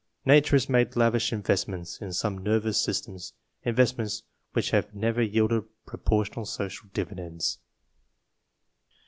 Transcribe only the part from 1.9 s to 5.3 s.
in some nervous systems, investments which have never